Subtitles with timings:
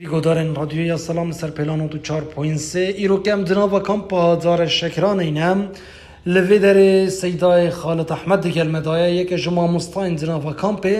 [0.00, 5.20] ریگودارن رادیوی اسلام سرپلان تو چار پوین سه ایرو کم دنابا کم پا دار شکران
[5.20, 5.68] اینم
[6.26, 10.96] لوی در سیدای خالد احمد دیگر مدایه یک جمع مستاین دنابا کم پی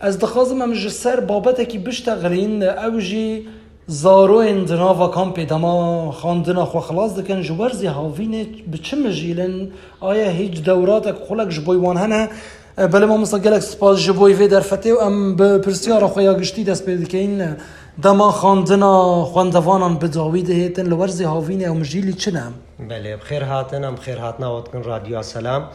[0.00, 3.46] از دخوازم هم جسر بابت که بشتا غرین او جی
[3.86, 9.68] زارو این دنابا کم پی دما خاندنا خو خلاص دکن جورزی هاوین بچم جیلن
[10.00, 12.28] آیا هیچ دورات خلق جبویوان هنه
[12.76, 17.56] بله ما مستقلک سپاس جبوی وی در فتیو ام به پرسیار خویا گشتی دست پیدکین
[18.02, 22.52] دما خاندنا خواندوانان بداوید هیتن لورزي هاوين او مجيلي چنم
[22.88, 25.66] بله بخير هاتن ام هاتنا واتكن راديو سلام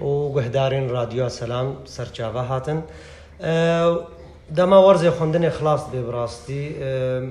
[0.00, 2.82] و قهدارين راديو سلام سرچاوه هاتن
[3.40, 4.00] اه،
[4.50, 7.28] دما ورزي خاندنا خلاص ببراستي براستی اه،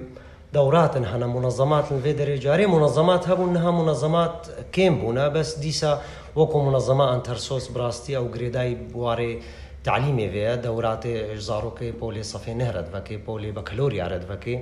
[0.54, 6.02] دورات هنا منظمات في درجاري منظمات هبو انها منظمات كيم بونا بس ديسا
[6.36, 9.40] وكو منظمات انترسوس براستي او غريداي بواري
[9.88, 11.14] تعلیمی وێ دەوراتێ
[11.48, 14.58] زارۆکەی پۆلی سەفێ نەرت بەکەی پۆلی بە کللۆریارت بەکەی.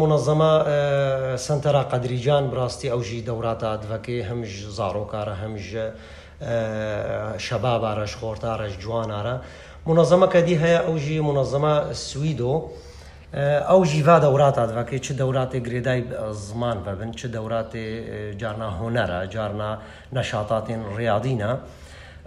[0.00, 0.52] منەظەمە
[1.46, 5.86] سنتەرا قەدریجان بڕاستی ئەوژی دەوراتە ئەدڤەکەی هەمژ زارۆکارە هەمژە
[7.46, 9.36] شەبابارەش خۆرتارەش جوانارە
[9.88, 11.74] منەظەمە کەدی هەیە ئەوژی منەظەمە
[12.08, 12.54] سویدۆ
[13.70, 16.00] ئەو ژیوا دەوراتە ئەدڤەکەی چ دەوراتێ گرێدای
[16.48, 17.84] زمان بەبن چ دەوراتێ
[18.40, 19.70] جارنا هۆنەرە جارنا
[20.16, 21.52] نەشاتاتین ڕیادینە.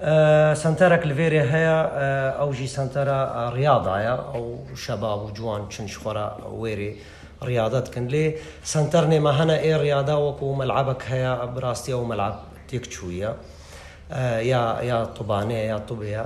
[0.03, 5.87] آه، سنترا كلفيري هيا آه، او جي سنترا آه، رياضة يا او شباب وجوان شن
[5.87, 6.95] خورا ويري
[7.43, 12.91] رياضات كن لي سنترني ما هنا اي رياضة وكو ملعبك هيا براستي او ملعب تيك
[12.91, 13.35] شوية
[14.39, 16.25] يا يا طبانية يا طبية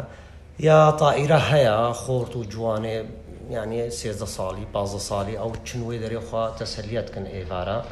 [0.60, 3.06] يا طائرة هيا خورت وجواني
[3.50, 7.84] يعني سيزة صالي بازة صالي او تشنوي دري خوا تسليات كن ايفارا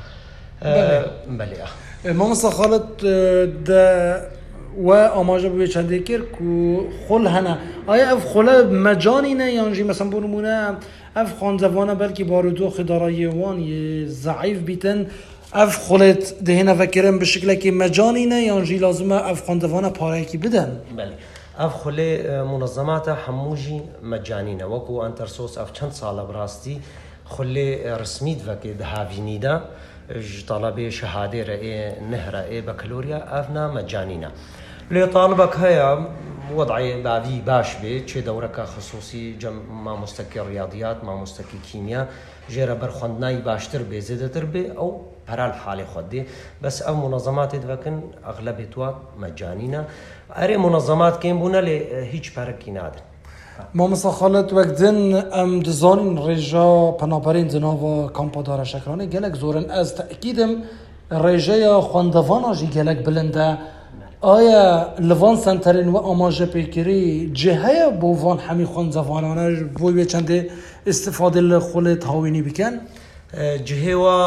[0.62, 3.06] بلي بلي ما خالت
[3.68, 4.43] ده
[4.78, 7.58] و آماژه به چنده کر کو خل هنه
[7.88, 10.78] آیا اف خل مجانی نه یانجی مثلا برمونه
[11.16, 15.06] اف خانزوانه بلکه باردو خدارای وان یه ضعیف بیتن
[15.54, 20.38] اف خلت دهنه فکرم به شکل که مجانی نه یانجی لازمه اف خانزوانه پاره کی
[20.38, 21.10] بدن بله
[21.60, 26.80] اف خله منظمات حموجی مجانی نه وکو انترسوس اف چند سال براستی
[27.26, 29.62] خله رسمی دفکه ده هاوینی ده
[30.48, 31.80] تاالبێ شەهادێرە ئێ
[32.12, 34.30] نهرە ئێ بە کللۆریا ئەف نامەجانینە.
[34.94, 35.88] لێ تاالبەك هەیە
[36.58, 39.26] وەدعی باوی باش بێ چێ دەورەکە خصوصی
[39.86, 42.04] مامۆستەکی ڕیادات مامۆستەکی کیمیا
[42.54, 44.92] ژێرە بەرخواندنایی باشتر بێ زێدەتر بێ ئەو
[45.28, 46.22] پەرال حالی خودێ
[46.64, 47.98] بەس ئەم منەظەماتی دەکەن
[48.28, 48.90] ئەغلە بێتوە
[49.22, 49.82] مەجانینە
[50.40, 51.78] ئەرێ منەظەمات کەم بوونە لێ
[52.14, 53.06] هیچ پەرەکی نادن.
[53.76, 54.98] مامسا خالد وەک دن
[55.36, 56.68] ئەم دزانین ڕێژە
[57.00, 60.52] پەناپەرین دناوە کامپۆدارە شەکرانی gelek زۆرن ئەس تەکیدم
[61.26, 63.48] ڕێژەیە خوندەوانژی gelek bilindە
[64.28, 64.66] ئایا
[65.10, 67.06] لەوان سنتەرین و ئاماژە پێکردی
[67.42, 69.46] جهەیە بۆ وان هەمی خوندەوانانە
[69.80, 70.40] بۆ وێ چندێ
[70.92, 72.74] استفاده لە خولێت هاوینی بکەن.
[73.68, 74.18] جهێوە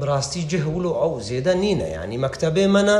[0.00, 2.96] براستی جهول و ئەو زێدە نینە ینی مەکتتەبێ منە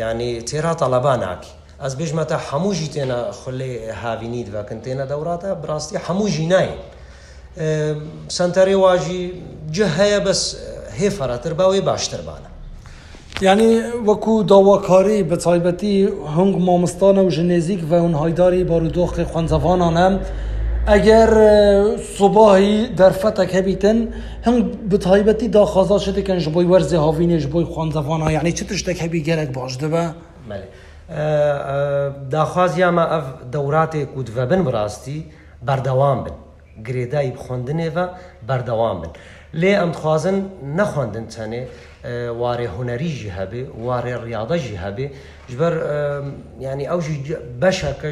[0.00, 1.52] ینی تێرا تەلەباناکی
[1.84, 3.72] ئەس بێژمەتە هەمووژی تێنە خولێ
[4.02, 6.72] هاوینیت بەکن تێنە دەوراتە بڕاستی هەمووژی ناین
[8.36, 9.22] سنتەرێ واژی
[9.76, 10.42] جە هەیە بەس
[10.98, 12.48] هێ فەرەتر باوەی باشتربانە
[13.46, 13.70] یعنی
[14.08, 15.96] وەکو داواکاری بە تایبەتی
[16.36, 20.08] هەنگ مامستانە و ژنێزیک و هون هایداری بارودۆخی خوانزەوانانە
[20.90, 21.30] ئەگەر
[22.18, 23.98] سوباهی دەرفەتەك هەبیتن
[24.46, 24.58] هەنگ
[24.90, 29.50] بەتایبەتی داخوازا شتێکن ji بۆی وەرزێ هاوینێ ji بۆی خوانزەوانە یعنی چ تشتێک هەبی گەرەك
[29.56, 30.02] باش دەبە؟
[31.12, 35.20] داخوازیامە ئەف دەوراتێک و دڤەبن بڕاستی
[35.68, 36.36] بەردەوام بن
[36.86, 38.06] گرێدایی بخۆندنێەوە
[38.48, 39.10] بەردەوام بن.
[39.60, 40.38] لێ ئەمخوازن
[40.78, 41.62] نەخواندن چەنێ
[42.40, 45.06] وارێ هوەریژی هەبێ وارێ ڕیاضەژی هەبێ
[45.52, 45.74] ژبەر
[46.64, 47.00] ینی ئەو
[47.62, 48.10] بەشەکە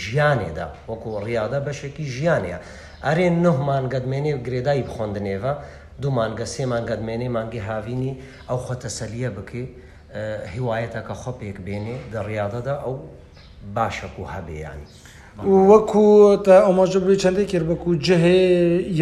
[0.00, 2.58] ژیانێدا وەکو ڕیادە بەشێکی ژیانەیە
[3.06, 5.52] ئەرێ نهمان گەدمێنێ گرێدایی بخۆندنێەوە
[6.02, 8.12] دوو مانگە سێ مانگەدمێنێ مانگی هاوینی
[8.48, 9.66] ئەو خۆتەسەلیە بکەی
[10.54, 12.92] هیوایەتەکە آه، خۆپێک بێنێ الرياضة ده أو
[13.74, 14.84] باشك هەبێ يعني
[15.46, 18.18] وكو تا ئەماژە بێ چنده كير بكو جه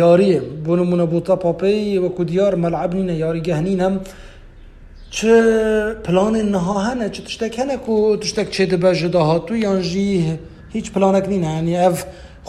[0.00, 0.31] ياري
[0.66, 3.95] نمونە منبوطا بابي وكو ديار ملعبنين ياري جهنين هم
[5.16, 5.19] چ
[6.07, 10.25] پلان نها هنه چه tiştek هنه ku tiştek چه dibe ji dahatu yan jî
[10.75, 11.95] hiç planek nîne yani ev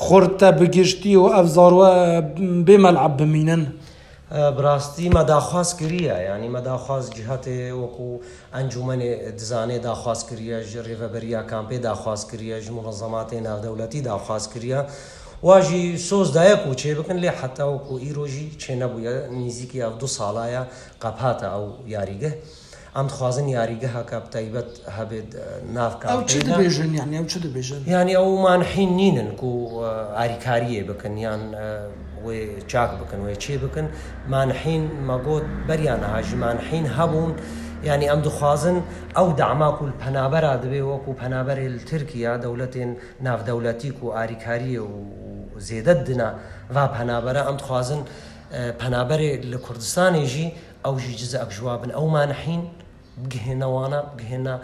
[0.05, 1.93] xurte bigiştî û ev zarwe
[2.67, 3.67] bêmelab bimînin.
[4.31, 8.07] براستی مەداخواست کریە ینی مەداخواست جهاتێ وەکو
[8.56, 14.79] ئەنجومێ دزانێ داخواست کریە ژ ڕێڤەبەریا کامپێ داخواست کریە ژ مڕزەماتی ناودەوڵەتی داخواست کریە
[15.44, 20.63] واژی سۆزدایەک و چێ بکەن لێ حتا وەکو ئیرۆژی چێ نەبووە نزیکی ئەو دو ساڵایە
[21.03, 21.65] قەپاتە ئەو
[21.95, 22.31] یاریگە.
[22.97, 25.30] ئەم خوازن یاریگە هاکە تایبەت هەبێت
[25.75, 29.80] نافکەژن یان ئەو چ دەبێژن یعنی ئەومان حین نینن و
[30.19, 31.41] ئاریکاریە بکەن یان
[32.25, 32.39] وێ
[32.71, 33.87] چاک بکەن وێ چێ بکەن
[34.33, 37.31] مانحین مەگۆت بەریان هاژمانحین هەبوون
[37.89, 38.77] ینی ئەم دخوازن
[39.17, 42.91] ئەو داماکول پەنابەرا دەبێ وەکو پەنابەرێ ترکیا دەولەتێن
[43.25, 44.93] نافدەولەتیک و ئاریکاریە و
[45.69, 46.29] زێدەت دنا
[46.75, 48.01] وا پەنابەرە ئەم دخوازن
[48.81, 50.47] پەنابەرێ لە کوردستانێژی
[50.85, 52.61] ئەوژی جزە ئەبژوا بن ئەو مانحین
[53.33, 54.55] گهێنەوانە گهێنە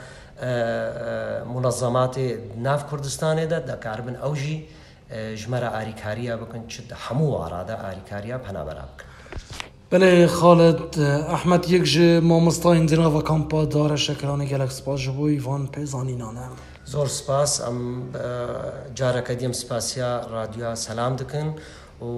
[1.53, 2.27] منەظەماتی
[2.65, 4.59] ناف کوردستانێدا دەکار بن ئەوژی
[5.41, 6.63] ژمارە ئاریکاریە بکەن
[7.05, 9.07] هەموو ئارادا ئاریکاریە پەنابەرا بکەن.
[9.91, 10.83] بله بەێ خاڵت
[11.31, 11.95] ئەحمد یەک ژ
[12.29, 16.47] مامۆستاین درراڤەکانپا دارە شەکرانی گەلک سپاس ژ بۆی ڤان پێزانینانە.
[16.91, 17.79] زور سپاس ام
[18.97, 21.47] جارەکە کدیم سپاسیا رادیو سلام دکن
[22.07, 22.11] و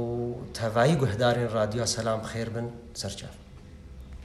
[0.60, 2.66] توایی گهدارین رادیو سلام خیر بن
[3.02, 3.45] سرچفت